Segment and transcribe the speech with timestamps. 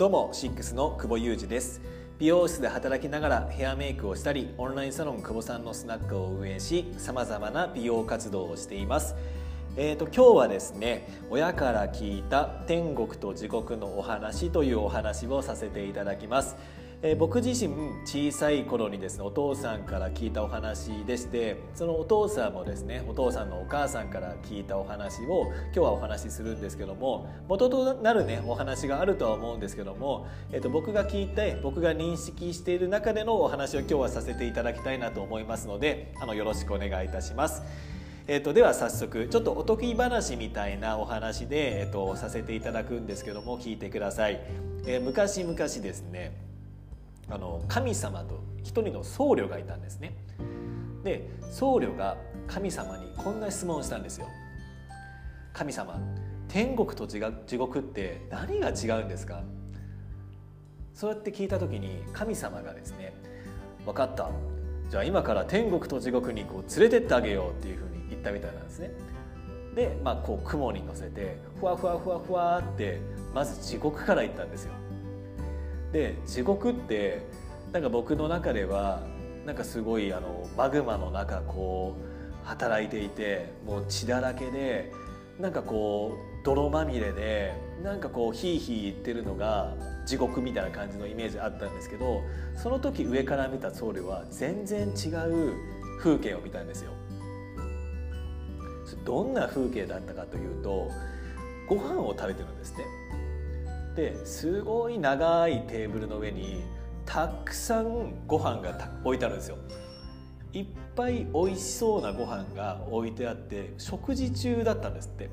[0.00, 1.82] どうもシックスの久保裕二です。
[2.18, 9.14] 美容室で働きながらヘアメイクをしたりオンラインサロン久保さんのスナックを運営しさまざまな美容活動をしています。
[9.76, 16.56] えーと、今日はですね親から聞いた天国と地獄のお話というお話をさせていただきます。
[17.02, 17.74] えー、僕自身
[18.04, 37.62] 小さい頃にですねお父さんから聞いたお話でしてそのお父さんもですねお父さんのお母さんから聞いたお話を今日はお話しするんですけども元となるねお話があるとは思うんですけども、えーと、僕が聞いて僕が認識している中でのお話を今日はさせていただきたいなと思いますのであのよろしくお願いいたします。
[38.26, 44.40] えーと、では早速ちょっとおとぎ話みたいなお話で、えーと、させていただくんですけども聞いてください。
[44.86, 46.49] えー、昔々ですね
[47.30, 50.16] あの神様と一人の僧侶がいたんですね。
[51.04, 52.16] で僧侶が
[52.46, 54.26] 神様にこんな質問をしたんですよ。
[55.52, 56.00] 神様
[56.48, 59.42] 天国と地獄って何が違うんですか？
[60.92, 63.14] そうやって聞いた時に神様がですね
[63.86, 64.30] 分かった。
[64.90, 68.90] じゃあ今から天国と地獄にこう連れてってあげようっていうふうに言ったみたいなんですね。
[69.74, 73.00] で、まあ、こう雲に乗せてふわふわふわふわって
[73.32, 74.72] まず地獄から行ったんですよ。
[75.92, 77.26] で地獄って
[77.72, 79.02] なんか僕の中では
[79.44, 81.96] なんかすごいあのマグマの中こ
[82.44, 84.92] う働いていてもう血だらけで
[85.38, 89.74] なんかこう泥まみれでなんかこうヒーヒー言ってるのが
[90.06, 92.22] 地獄みたいな感じのイメージあったんですけど
[92.56, 95.54] その時上から見た僧侶は全然違う
[96.00, 96.92] 風景を見たんですよ。
[99.04, 100.90] どんな風景だったかというと
[101.68, 102.84] ご飯を食べてるんですね。
[104.00, 106.62] ですごい長いテーブルの上に
[107.04, 109.58] たくさんご飯が置いてあるんですよ。
[110.52, 115.28] いっぱい美味しそうなご飯が置いてあって食事中だったんですって。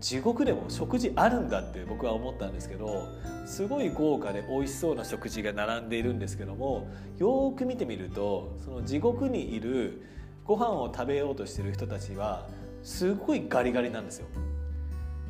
[0.00, 3.08] 地獄でも食事あるんだって僕は思ったんですけど
[3.46, 6.88] すごい豪華で美味しそうな食事が並んでいるんですけども
[7.18, 10.00] よく見てみるとその地獄にいる
[10.44, 12.46] ご飯を食べようとしてる人たちは
[12.84, 14.28] すごいガリガリなんですよ。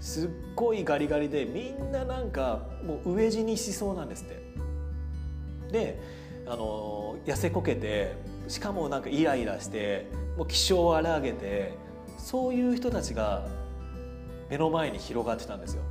[0.00, 4.46] すっごいガリガリでみんななんかもう飢え死にしそうなんですって。
[5.72, 6.00] で
[6.46, 8.14] あの痩せこけて
[8.46, 10.06] しかもなんかイライラして
[10.36, 11.74] もう気性を荒げて
[12.18, 13.46] そういう人たちが
[14.48, 15.82] 目の前に広がってたんですよ。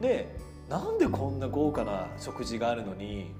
[0.00, 0.36] で
[0.68, 3.34] なんでこんな豪華な食事があるのに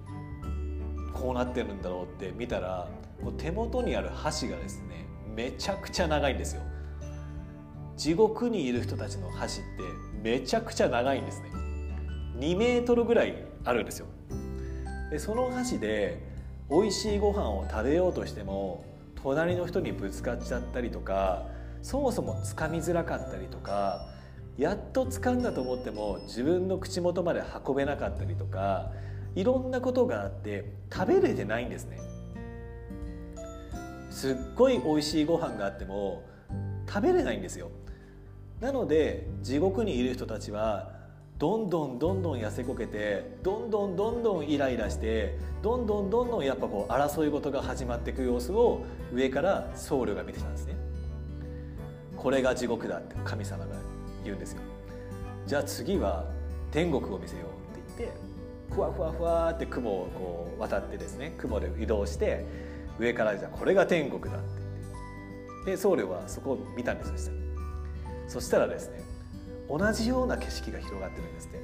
[1.12, 2.89] こうなってるんだろうって見たら
[3.23, 6.62] もう手元にある箸がですねめちゃくちゃ長いんですよ。
[7.98, 9.69] 地獄にいる人たちの箸って
[10.22, 11.50] めちゃくちゃ長いんですね。
[12.38, 14.06] 2メートルぐらいあるんですよ。
[15.10, 16.22] でその箸で
[16.70, 18.84] 美味しいご飯を食べようとしても
[19.16, 21.48] 隣の人にぶつかっちゃったりとか
[21.82, 24.06] そもそもつかみづらかったりとか
[24.56, 28.92] やっと掴んだと思っても自分の口元まで運べなかったりとか
[29.34, 31.98] いろんなことがあって食べれてないんですね。
[34.10, 36.22] すっごい美味しいご飯があっても
[36.88, 37.70] 食べれないんですよ。
[38.61, 40.91] なので地獄にいる人たちは
[41.39, 50.75] どんどんどんどん痩せこけてどんどんどんどんイライラしてどんどんどんどんやっぱこう争い事が始まっていく様子を上から僧侶が見てたんですね。
[52.17, 53.77] これが地獄だって神様が
[54.25, 54.63] 言うんですよ。
[55.47, 56.25] じゃあ次は
[56.73, 58.19] 天国を見せようって言って
[58.75, 62.45] ふわふわふわって雲をこう渡ってですね雲で移動して
[62.99, 64.49] 上からじゃあこれが天国だって
[65.61, 65.71] 言って。
[65.71, 67.47] で僧侶はそこを見たんですよ
[68.28, 69.03] そしたらですね
[69.69, 71.59] 同じような景色が広がってるんですって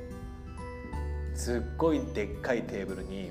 [1.34, 3.30] すっごいでっかいテーブルに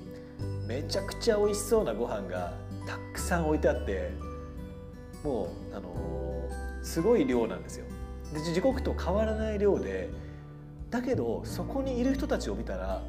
[0.68, 2.54] めちゃくちゃ美味しそうなご飯が
[2.88, 4.12] たくさん置いてあって
[5.24, 7.86] もうあのー、すごい量なんですよ
[8.34, 10.10] で時刻と変わらない量で
[10.90, 13.04] だけどそこにいる人たちを見たら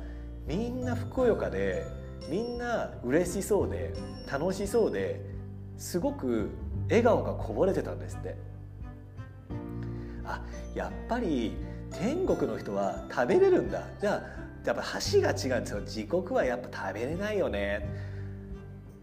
[0.47, 1.87] みんなふくよかで
[2.29, 3.93] みんな嬉しそうで
[4.31, 5.21] 楽しそうで
[5.77, 6.51] すごく
[6.89, 8.54] 笑顔がこぼれてたんですって。
[10.25, 10.43] あ
[10.75, 11.57] やっぱり
[11.91, 13.83] 天国の人は食べれるんだ。
[14.01, 15.83] じゃあやっぱ箸が違うんですよ。
[15.83, 17.89] 地獄はやっぱ食べれないよね。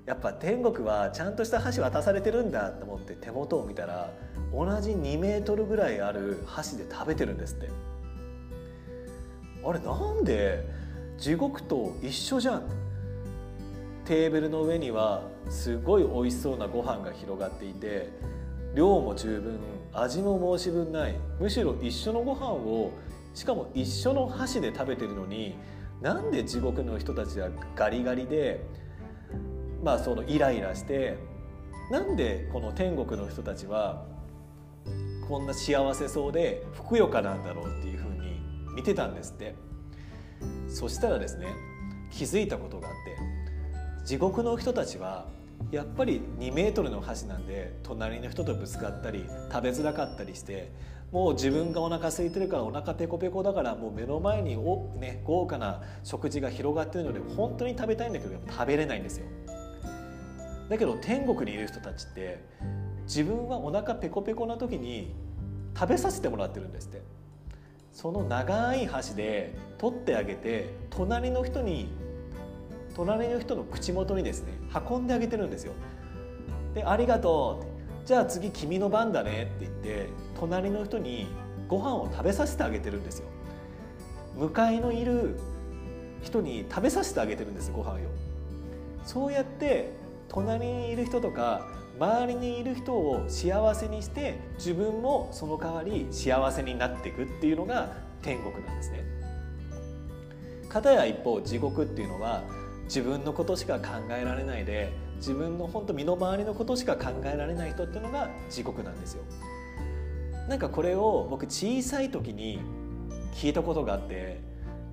[0.05, 4.11] やっぱ天国はちゃんとした箸渡されてるんだと思って手元を見たら
[4.51, 7.69] 同じ2メートルぐらいある箸で食べてるんですって。
[9.63, 10.67] あれなんで
[11.17, 12.63] 地獄と一緒じゃん。
[14.05, 18.09] テーブルの上にはすごい美味しそうなご飯が広がっていて
[18.73, 19.59] 量も十分
[19.93, 21.15] 味も申し分ない。
[21.39, 22.91] むしろ一緒のご飯を
[23.33, 25.55] しかも一緒の箸で食べてるのに
[26.01, 28.61] なんで地獄の人たちはガリガリで
[29.83, 31.17] まあそのイライラして
[31.91, 34.05] なんでこの天国の人たちは
[35.27, 38.39] こんな幸せそうでふくよかなんだろうっていうふうに
[38.75, 39.55] 見てたんですって。
[40.67, 41.47] そしたらですね
[42.09, 45.27] 気づいたことがあって地獄の人たちは
[45.71, 50.71] やっぱり2メートルの箸なんで隣の人とぶつかったり食べづらかったりして
[51.11, 59.25] もう自分がお腹空いてるからお腹ペコペコだからもう目の前にお、ね、豪華な食事が広がってるので本当に食べたいんだけど食べれないんですよ。
[60.69, 62.45] だけど天国にいる人たちって
[63.03, 65.13] 自分はお腹ペコペコな時に
[65.77, 67.21] 食べさせてもらってるんですって。
[67.91, 71.89] その長い箸で取ってあげて隣の人に
[72.95, 74.53] 隣の人の口元にですね
[74.89, 75.73] 運んであげてるんですよ。
[76.73, 77.65] で「ありがとう」
[78.05, 80.09] じゃあ次君の番だね」って言って
[80.39, 81.27] 隣の人に
[81.67, 83.27] ご飯を食べさせてあげてるんですよ。
[84.37, 85.37] 向かいのいる
[86.21, 87.97] 人に食べさせてあげてるんですご飯を。
[89.03, 89.91] そうやって
[90.27, 91.67] 隣にいる人とか
[91.99, 97.91] 周りにいる人を幸せにして自分もその代わり幸せになっていくっていうのが
[98.21, 99.03] 天国なんですね。
[100.69, 102.43] かたや一方地獄っていうのは
[102.85, 109.23] 自分のことしか考えられないで自分の本当身の回りのことしか考えられない人っていうのが地獄なんですよ。
[110.49, 112.59] なんかこれを僕小さい時に
[113.33, 114.41] 聞いたことがあって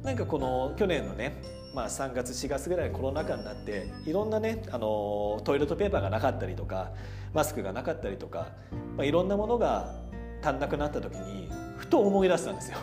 [0.05, 1.40] なんかこの去年のね、
[1.75, 6.93] まあ、3月4月ぐらいコロナ禍になっていろんなねあのトイレットペーパーがなかったりとか
[7.35, 8.49] マスクがなかったりとか、
[8.96, 9.94] まあ、いろんなものが
[10.43, 12.79] 足んなくなった時にふと思い出したんですよ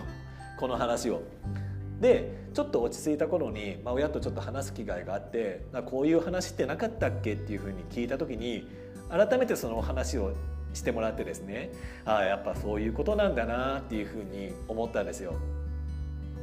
[0.60, 1.22] この話を。
[2.00, 8.68] でちょっと落ち着いた頃に、まあ、親とちょっと話す機会があってこういう話ってなかったっけっていうふうに聞いた時に
[9.10, 10.34] 改めてその話を
[10.74, 11.72] してもらってですね
[12.06, 15.36] ああやっぱそういうことなんだなっていうふうに思ったんですよ。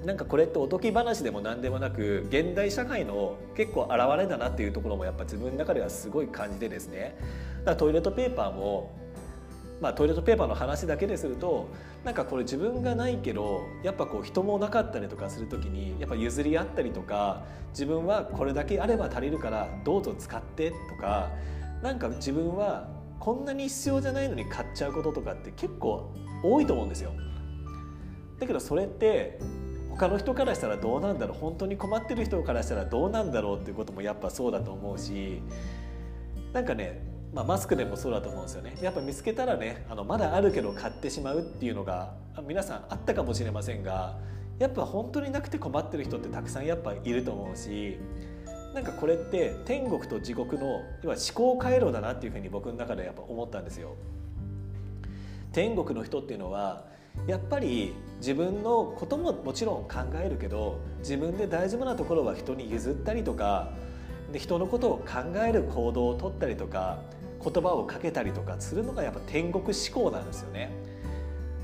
[0.05, 7.15] なんかこれっておとぎ話でも何でもなく現代社会の結構現れだなっていうところもやっぱ自分の中ではすごい感じてですね
[7.61, 8.97] だからトイレットペーパーも
[9.83, 11.69] まあ、トイレットペーパーの話だけですると
[12.05, 21.33] なんかこれ自分がないけどやっぱこう人もなかったりとかする時にやっぱ譲り合ったりとか自分はこれだけあれば足りるからどうぞ使ってとか
[21.83, 22.89] なんか自分は
[23.19, 26.13] こんなに必要じゃないのに買っちゃうこととかって結構
[26.45, 27.13] 多いと思うんですよ。
[28.39, 29.41] だけどそれって
[29.91, 35.43] 他の人からしたらどうなんだろう本当に困ってる人からしたらどうなんだろうっていうこともやっぱそうだと思うし
[36.53, 42.13] なんかねまあ、マスクでもそうだと思うんですよねやっぱ見つけたらねあのまだあるけど買ってしまうっていうのが
[42.47, 44.19] 皆さんあったかもしれませんが
[44.59, 47.99] やっぱ本当になくて困ってる人ってたくさんやっぱいると思うし
[48.75, 53.97] なんかこれって天国と地獄の要は思考回路だなっていうふうに僕の中でやっぱ思ったんですよ。
[55.53, 56.87] 天国の人っていうのは
[57.27, 63.71] やっぱり自分のことももちろん考えるけど自分で大丈夫なところは人に譲ったりとか
[64.33, 67.01] で人のことを考える行動をとったりとか
[67.43, 70.71] 言葉をかけたりとかするのがやっぱ天国思考なんですよね。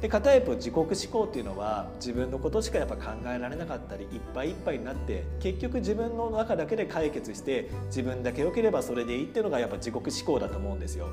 [0.01, 11.09] で片一方自国思考っていうのは自分のことしかやっぱ考えられなかったりいっぱいいっぱいになって結局自分の中だけで解決して自分だけ良ければそれでいいっていうのがやっぱ自国思考だと思うんですよ。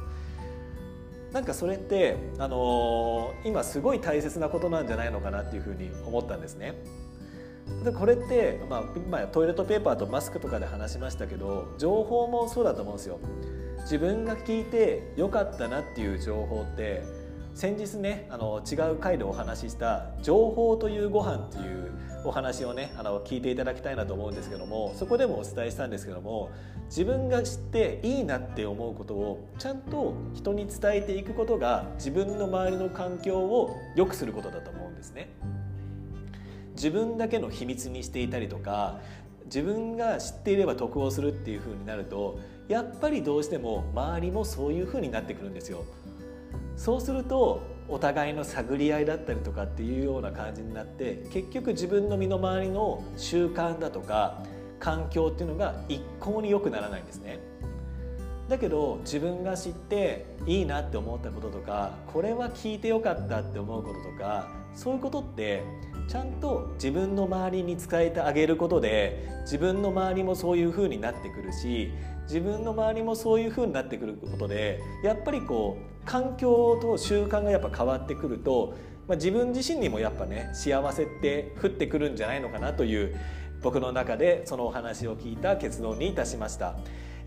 [1.33, 6.75] なんかそれって、あのー、今すごい大切なことなんじゃないのかなっていうふうに思ったんですね。
[7.83, 13.19] でこれって、まあ、今トイレットペーパーとマスクとかで話しましたけど情報もそうだと思うんですよ。
[13.85, 17.03] 自分が聞いてよかったなっていう情報って
[17.53, 21.91] 先日ねあの違う回でお話しした「情報というご飯っていう
[22.25, 26.49] お話をねあの聞いていただきたいなと思うんですけどもそこでもお伝えしたんですけども
[26.87, 35.29] 自分が知っていいなって思うことをちゃんと人に伝えていくことが自分の周りの環境を良くすることだと思うんですね。
[36.75, 38.99] 自分だけの秘密にしていたりとか
[39.45, 45.85] 自分が知っていれば得をするっていう風になるとやっぱりどうしても周りもそういう風になってくるんですよ。
[46.75, 54.41] そうするとお互いの探り合いだったりとかっていうような感じになって結局自分の身の回りの習慣だとか
[54.79, 57.39] 環境っていうのが一向に良くならないんですね。
[58.49, 65.63] だけど自分が知っていいなって思ったこととかこれは聞いてよかったって思うこととかそういうことって
[66.07, 71.91] ちゃんと自分の周りに伝えてあげることで自分の周りもそういう風になってくるし
[72.27, 78.75] 自分の周りもそういう風になってくることでやっぱりこう環境と習慣がやっぱ変わってくると、
[79.07, 83.15] まあ、自分自身にもやっぱね幸せって降ってくるんじゃないのかなという
[83.61, 86.75] 僕の中でそのお話を聞いた結論にいたしました。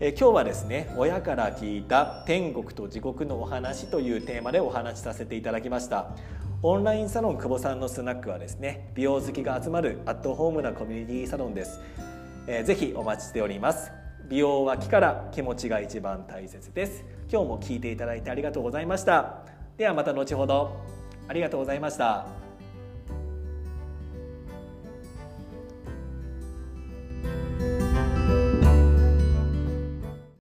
[0.01, 6.15] え今日はですね親から聞いた天国と地獄のお話というテーマでお話しさせていただきました。
[6.63, 11.81] オンラインサロン久保さんのスナックはですね美容好きが集まるアットホームなコミュニティサロンです、
[12.47, 13.91] えー、ぜひお待ちしております。
[14.29, 17.03] 美容は気から気持ちが一番大切です。
[17.29, 19.43] 今日も聞いていただいてありがとうございました。
[19.75, 20.77] ではまた後ほど。
[21.27, 22.38] ありがとうございました。